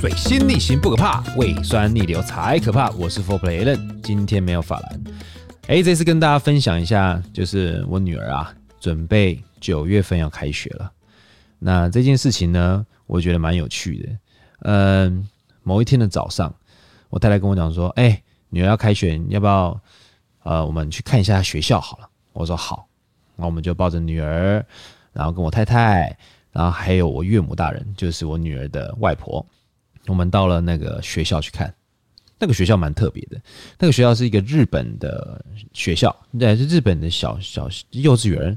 [0.00, 2.88] 水星逆行不可怕，胃酸逆流才可怕。
[2.90, 5.02] 我是 Four Play Allen，今天没有法兰。
[5.66, 10.92] 哎，这次跟大家分享一下，就是我女儿啊，准备九月份要开学了。
[11.58, 14.08] 那这件事情呢，我觉得蛮有趣的。
[14.60, 15.28] 嗯，
[15.64, 16.54] 某一天的早上，
[17.10, 19.80] 我太太跟我讲说：“哎，女儿要开学，要不要
[20.44, 22.86] 呃，我们去看一下学校好了？”我说：“好。”
[23.34, 24.64] 那我们就抱着女儿，
[25.12, 26.16] 然后跟我太太，
[26.52, 29.44] 然后还有我岳母大人，就是我女儿的外婆，
[30.08, 31.72] 我们到了那个学校去看。
[32.40, 33.40] 那个学校蛮特别的，
[33.80, 38.56] 那个学校是一个日本的学校，对，是日本的小小幼稚园。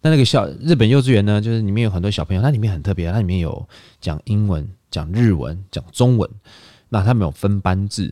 [0.00, 3.68] 那那个小日本幼稚园呢，就是里面有很多小朋友，它里面很特别，它里面有
[4.00, 6.26] 讲英文、讲日文、讲中文。
[6.88, 8.10] 那他们有分班制，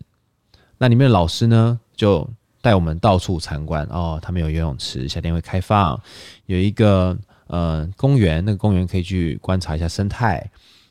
[0.76, 2.28] 那里面的老师呢，就
[2.60, 4.18] 带我们到处参观哦。
[4.20, 5.98] 他们有游泳池，夏天会开放，
[6.44, 10.50] 有一个呃公园，那个公园可以去观察一下生态。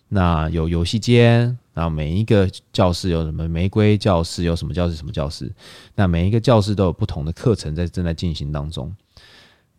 [0.10, 1.56] 那有游戏间。
[1.78, 5.54] 然后每一个教室有什么玫瑰教室，有什么教室什么教室，
[5.94, 8.92] 那每一个教室都有不同的课程在正在进行当中。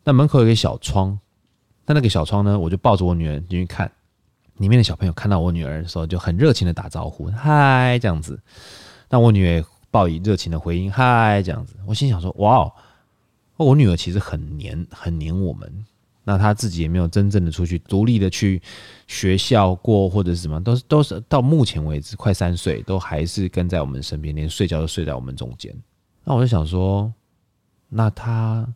[0.04, 1.18] 那门口有一个小窗，
[1.86, 3.90] 那那个小窗呢，我就抱着我女儿进去看，
[4.58, 8.38] 里面的小朋友看到我女儿的时候就很热情的打招呼，嗨这样子。
[9.10, 11.74] 那我女儿报以热情的回应，嗨这样子。
[11.84, 12.72] 我心想说，哇哦，
[13.56, 15.84] 我女儿其实很黏，很黏我们。
[16.28, 18.60] 那他自己也没有真正的出去独立的去
[19.06, 25.74] 学校过，或者是什么，都是都是到目前为止快三岁，都还是跟在我们身边，连睡觉都睡在我们中间。
[26.24, 27.10] 那我就想说，
[27.88, 28.68] 那他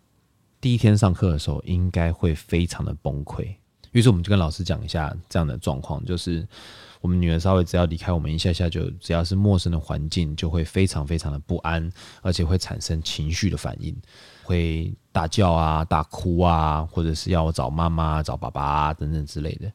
[0.62, 3.46] 第一天上课的时候应该会非常的崩溃。
[3.90, 6.48] 于是我们就跟老师讲一下这样的状况，就是
[7.02, 13.94] 我们女儿稍微只要离开我们一下下，就只要是陌生的环境，就会非常非常的不安，而且会产生情绪的反应。
[14.44, 19.70] 会大叫啊、大哭啊，或者是要我找妈妈、找爸爸啊等等之类的。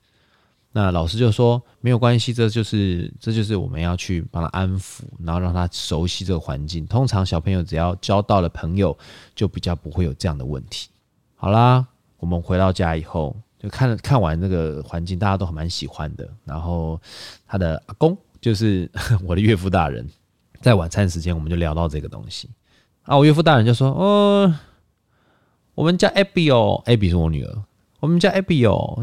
[0.71, 6.85] 那老师就说没有关系，这就是这就是我们要去帮他安抚，然后让他熟悉这个环境。
[6.87, 8.97] 通常小朋友只要交到了朋友，
[9.35, 10.89] 就比较不会有这样的问题。
[11.35, 11.85] 好啦，
[12.17, 16.27] 我们回到家以后，就看看完那个环境，大家都还蛮喜欢的。
[16.45, 16.99] 然后
[17.47, 18.89] 他的阿公就是
[19.25, 20.07] 我的岳父大人，
[20.61, 22.49] 在晚餐时间我们就聊到这个东西。
[23.03, 23.17] 啊！
[23.17, 24.53] 我岳父大人就说：“哦，
[25.75, 27.63] 我们家 Abby 哦，Abby 是我女儿。
[28.01, 29.01] 我们家 Abby 哦，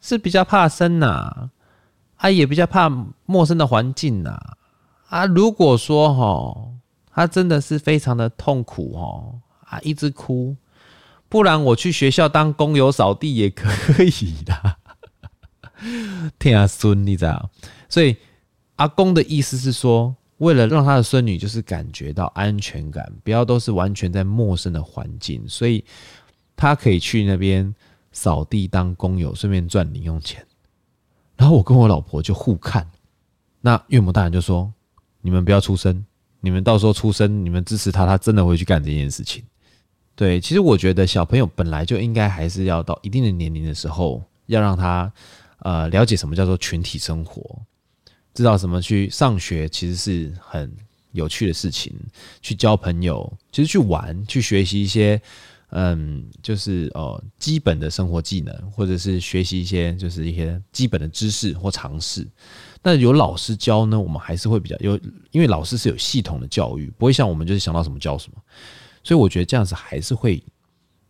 [0.00, 1.50] 是比较怕生呐，
[2.16, 2.88] 啊，也比较怕
[3.26, 4.40] 陌生的环境呐。
[5.08, 6.70] 啊，如果说哈，
[7.12, 10.56] 他真的是非常的痛苦哦，啊，一直哭，
[11.28, 14.76] 不然我去学校当工友扫地也可以的。
[16.38, 17.50] 听阿孙，你知道？
[17.88, 18.16] 所以
[18.76, 25.82] 阿公的意思是说。”为了让他的孙女就是感觉到安全感，不要都是完全在陌生的环境，所以
[26.54, 27.74] 他可以去那边
[28.12, 30.46] 扫地当工友，顺便赚零用钱。
[31.38, 32.86] 然后我跟我老婆就互看，
[33.62, 34.70] 那岳母大人就说
[35.22, 36.04] ：“你们不要出声，
[36.40, 39.42] 你们到时候出声，你们支持他，他真的会去干这件事情。”
[40.16, 45.12] 对，其实我觉得小朋友本来就应该还是要到一定的年龄的时候，要让他
[45.58, 47.60] 呃了解什么叫做群体生活。
[48.32, 50.74] 知道什么去上学其实是很
[51.12, 51.92] 有趣的事情，
[52.40, 55.20] 去交朋友，其实去玩，去学习一些，
[55.70, 62.26] 嗯，就是呃基本的生活技能，或者是学习一些就是一些基本的知识或常识。
[62.82, 64.98] 那有老师教呢，我们还是会比较有，
[65.30, 68.42] 因为老师是有系统的教育，不会像我们就是想到什么教什么，
[69.06, 70.42] 所以我觉得这样子还是会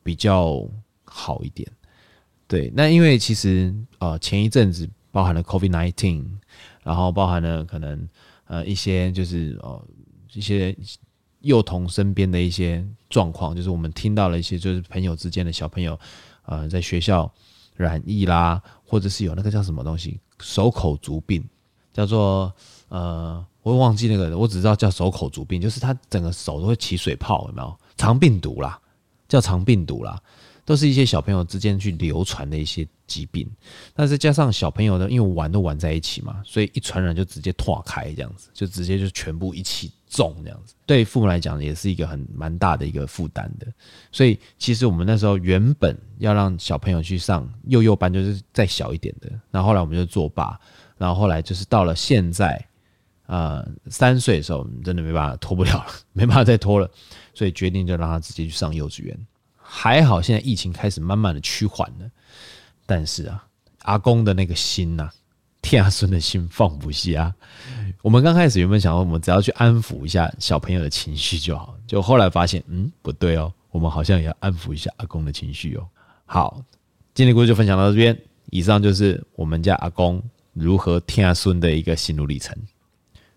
[0.03, 0.63] 比较
[1.05, 1.67] 好一点。
[2.47, 6.25] 对，那因为其实呃前一阵子包含了 COVID-19。
[6.87, 8.09] 然后包含了可能
[8.47, 9.85] 呃一些就是呃
[10.33, 10.73] 一些
[11.41, 15.99] 幼童身边的一些状况，就是我们听到了一些就是朋友之间的小朋友
[16.45, 17.29] 呃在学校
[17.75, 21.45] 染疫啦，或者是有那个叫什么东西手口足病，
[21.93, 22.55] 叫做
[22.89, 27.77] 呃我忘记那个，我只知道叫手口足病，就是他整个手都会起水泡，有没有？
[27.97, 28.81] 肠病毒啦，
[29.29, 30.21] 叫肠病毒啦。
[30.65, 33.49] 都是一些小朋友之间去流传的一些疾病，
[33.95, 40.75] 那再加上小朋友呢，因为玩都玩在一起嘛，所以一传染就直接拓开这样子，就直接就全部一起中这样子。
[40.85, 43.69] 对父母来讲也是一个很蛮大的一个负担的。
[44.11, 50.59] 所以其实我们那时候原本要让小朋友去上幼幼班，就是再小一点的，然后后来我们就作罢，
[50.99, 52.61] 然后后来就是到了现在，
[53.27, 56.89] 呃，三岁的时候真的没办法拖不了了， 没办法再拖了，
[57.35, 59.19] 所以决定就让他直接去上幼稚园。
[59.57, 62.09] 还好，现在疫情开始慢慢的趋缓了，
[62.87, 63.45] 但是啊，
[63.83, 65.13] 阿公的那个心呐、啊，
[65.61, 67.35] 天阿孙的心放不下。
[68.03, 75.85] 我们刚开始原本想说，我们只要去安抚一下小朋友的情绪就好，就后来发现，嗯，不对哦，我们好像也要安抚一下阿公的情绪哦。
[76.25, 76.63] 好，
[77.13, 78.17] 今天的故事就分享到这边，
[78.51, 82.57] 以上就是我们家阿公如何天阿孙的一个心路历程。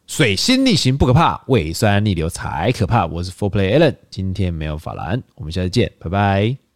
[0.09, 3.05] 水星逆行不可怕，胃酸逆流才可怕。
[3.05, 6.68] 我是 Four Play Allen，今天没有法兰，我们下次见，拜拜。